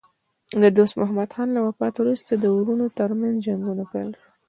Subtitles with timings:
[0.61, 4.31] د دوست محمد خان له وفات وروسته د وروڼو ترمنځ جنګونه پیل شول.